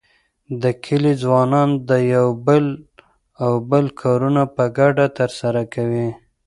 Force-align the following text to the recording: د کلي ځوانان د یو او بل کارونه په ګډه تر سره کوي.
د 0.61 0.63
کلي 0.85 1.13
ځوانان 1.23 1.69
د 1.89 1.91
یو 2.13 2.27
او 3.43 3.53
بل 3.71 3.85
کارونه 4.01 4.41
په 4.55 4.63
ګډه 4.77 5.05
تر 5.17 5.29
سره 5.39 5.61
کوي. 5.73 6.07